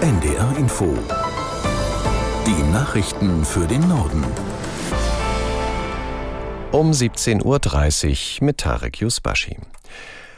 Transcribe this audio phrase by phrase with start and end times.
[0.00, 0.96] NDR Info.
[2.46, 4.24] Die Nachrichten für den Norden.
[6.70, 9.56] Um 17.30 Uhr mit Tarek Yusbashi.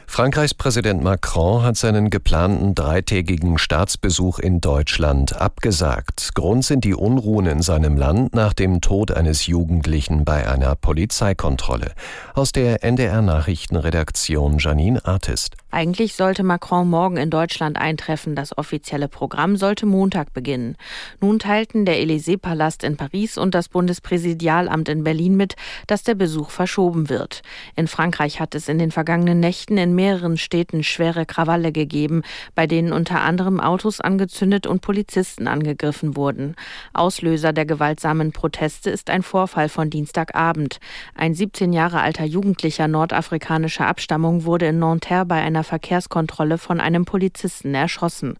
[0.07, 6.31] Frankreichs Präsident Macron hat seinen geplanten dreitägigen Staatsbesuch in Deutschland abgesagt.
[6.33, 11.91] Grund sind die Unruhen in seinem Land nach dem Tod eines Jugendlichen bei einer Polizeikontrolle.
[12.33, 15.55] Aus der NDR Nachrichtenredaktion Janine Artist.
[15.73, 18.35] Eigentlich sollte Macron morgen in Deutschland eintreffen.
[18.35, 20.75] Das offizielle Programm sollte Montag beginnen.
[21.21, 25.55] Nun teilten der Élysée-Palast in Paris und das Bundespräsidialamt in Berlin mit,
[25.87, 27.41] dass der Besuch verschoben wird.
[27.77, 32.67] In Frankreich hat es in den vergangenen Nächten in mehreren Städten schwere Krawalle gegeben, bei
[32.67, 36.55] denen unter anderem Autos angezündet und Polizisten angegriffen wurden.
[36.93, 40.81] Auslöser der gewaltsamen Proteste ist ein Vorfall von Dienstagabend.
[41.15, 47.05] Ein 17 Jahre alter Jugendlicher nordafrikanischer Abstammung wurde in Nanterre bei einer Verkehrskontrolle von einem
[47.05, 48.37] Polizisten erschossen.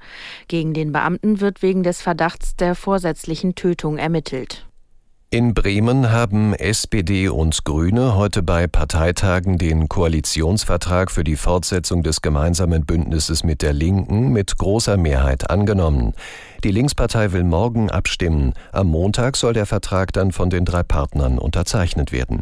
[0.47, 4.65] Gegen den Beamten wird wegen des Verdachts der vorsätzlichen Tötung ermittelt.
[5.33, 12.21] In Bremen haben SPD und Grüne heute bei Parteitagen den Koalitionsvertrag für die Fortsetzung des
[12.21, 16.15] gemeinsamen Bündnisses mit der Linken mit großer Mehrheit angenommen.
[16.65, 18.55] Die Linkspartei will morgen abstimmen.
[18.73, 22.41] Am Montag soll der Vertrag dann von den drei Partnern unterzeichnet werden.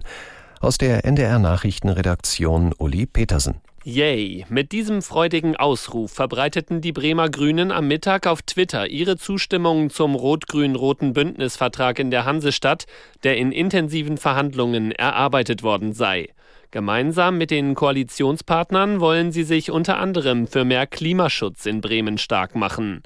[0.60, 3.62] Aus der NDR Nachrichtenredaktion Uli Petersen.
[3.86, 4.46] Yay!
[4.50, 10.16] Mit diesem freudigen Ausruf verbreiteten die Bremer Grünen am Mittag auf Twitter ihre Zustimmung zum
[10.16, 12.88] rot-grün-roten Bündnisvertrag in der Hansestadt,
[13.24, 16.28] der in intensiven Verhandlungen erarbeitet worden sei.
[16.72, 22.56] Gemeinsam mit den Koalitionspartnern wollen sie sich unter anderem für mehr Klimaschutz in Bremen stark
[22.56, 23.04] machen.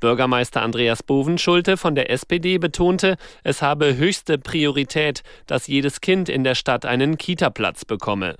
[0.00, 6.44] Bürgermeister Andreas Bovenschulte von der SPD betonte, es habe höchste Priorität, dass jedes Kind in
[6.44, 8.36] der Stadt einen Kitaplatz bekomme.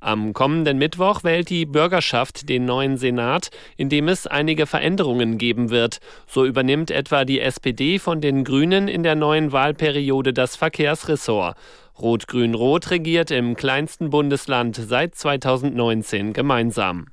[0.00, 5.70] Am kommenden Mittwoch wählt die Bürgerschaft den neuen Senat, in dem es einige Veränderungen geben
[5.70, 5.98] wird.
[6.26, 11.56] So übernimmt etwa die SPD von den Grünen in der neuen Wahlperiode das Verkehrsressort.
[11.98, 17.06] Rot-Grün-Rot regiert im kleinsten Bundesland seit 2019 gemeinsam.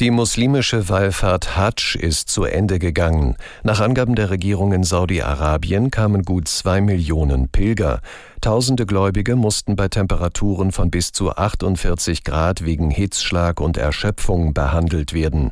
[0.00, 3.36] Die muslimische Wallfahrt Hajj ist zu Ende gegangen.
[3.62, 8.00] Nach Angaben der Regierung in Saudi-Arabien kamen gut zwei Millionen Pilger.
[8.40, 15.12] Tausende Gläubige mussten bei Temperaturen von bis zu 48 Grad wegen Hitzschlag und Erschöpfung behandelt
[15.12, 15.50] werden.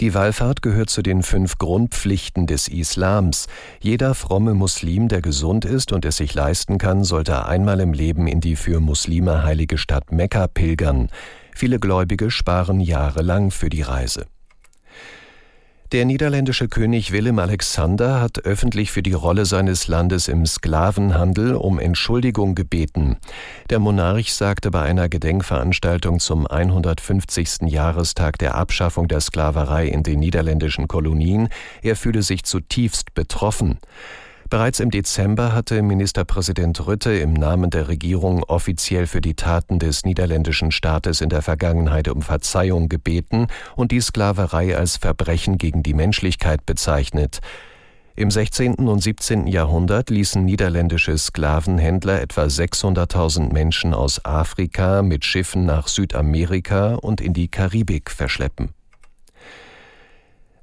[0.00, 3.46] Die Wallfahrt gehört zu den fünf Grundpflichten des Islams.
[3.80, 8.26] Jeder fromme Muslim, der gesund ist und es sich leisten kann, sollte einmal im Leben
[8.26, 11.08] in die für Muslime heilige Stadt Mekka pilgern.
[11.58, 14.26] Viele Gläubige sparen jahrelang für die Reise.
[15.90, 21.80] Der niederländische König Willem Alexander hat öffentlich für die Rolle seines Landes im Sklavenhandel um
[21.80, 23.16] Entschuldigung gebeten.
[23.70, 27.62] Der Monarch sagte bei einer Gedenkveranstaltung zum 150.
[27.62, 31.48] Jahrestag der Abschaffung der Sklaverei in den niederländischen Kolonien,
[31.82, 33.80] er fühle sich zutiefst betroffen.
[34.50, 40.06] Bereits im Dezember hatte Ministerpräsident Rütte im Namen der Regierung offiziell für die Taten des
[40.06, 45.92] niederländischen Staates in der Vergangenheit um Verzeihung gebeten und die Sklaverei als Verbrechen gegen die
[45.92, 47.40] Menschlichkeit bezeichnet.
[48.16, 48.76] Im 16.
[48.76, 49.46] und 17.
[49.46, 57.34] Jahrhundert ließen niederländische Sklavenhändler etwa 600.000 Menschen aus Afrika mit Schiffen nach Südamerika und in
[57.34, 58.70] die Karibik verschleppen.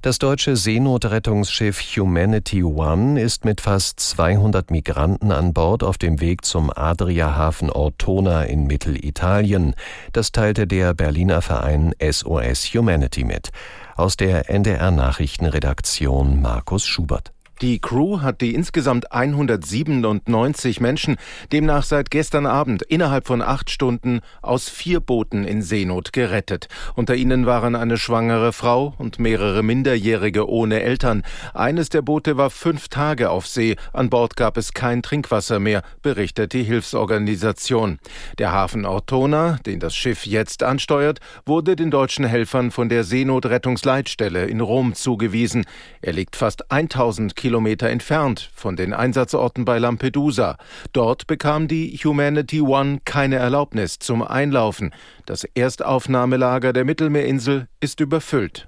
[0.02, 6.44] Das deutsche Seenotrettungsschiff Humanity One ist mit fast 200 Migranten an Bord auf dem Weg
[6.44, 9.74] zum Adriahafen Ortona in Mittelitalien.
[10.12, 13.50] Das teilte der Berliner Verein SOS Humanity mit.
[13.96, 17.35] Aus der NDR Nachrichtenredaktion Markus Schubert.
[17.62, 21.16] Die Crew hat die insgesamt 197 Menschen
[21.52, 26.68] demnach seit gestern Abend innerhalb von acht Stunden aus vier Booten in Seenot gerettet.
[26.96, 31.22] Unter ihnen waren eine schwangere Frau und mehrere Minderjährige ohne Eltern.
[31.54, 33.76] Eines der Boote war fünf Tage auf See.
[33.94, 38.00] An Bord gab es kein Trinkwasser mehr, berichtet die Hilfsorganisation.
[38.38, 44.44] Der Hafen Ortona, den das Schiff jetzt ansteuert, wurde den deutschen Helfern von der Seenotrettungsleitstelle
[44.44, 45.64] in Rom zugewiesen.
[46.02, 50.56] Er liegt fast 1000 Kilometer Kilometer entfernt von den Einsatzorten bei Lampedusa.
[50.92, 54.92] Dort bekam die Humanity One keine Erlaubnis zum Einlaufen.
[55.26, 58.66] Das Erstaufnahmelager der Mittelmeerinsel ist überfüllt.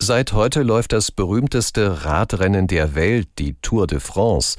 [0.00, 4.58] Seit heute läuft das berühmteste Radrennen der Welt, die Tour de France.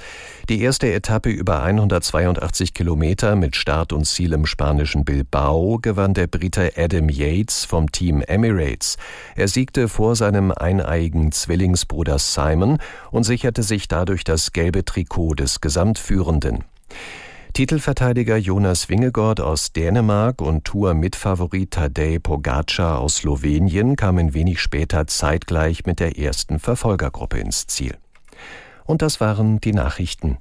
[0.50, 6.28] Die erste Etappe über 182 Kilometer mit Start und Ziel im spanischen Bilbao gewann der
[6.28, 8.98] Brite Adam Yates vom Team Emirates.
[9.36, 12.80] Er siegte vor seinem eineigen Zwillingsbruder Simon
[13.12, 16.64] und sicherte sich dadurch das gelbe Trikot des Gesamtführenden.
[17.56, 25.86] Titelverteidiger Jonas Wingegord aus Dänemark und Tour-Mitfavorit Tadej Pogacar aus Slowenien kamen wenig später zeitgleich
[25.86, 27.96] mit der ersten Verfolgergruppe ins Ziel.
[28.84, 30.38] Und das waren die Nachrichten.